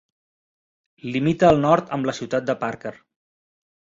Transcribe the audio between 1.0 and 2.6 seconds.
Limita al nord amb la ciutat de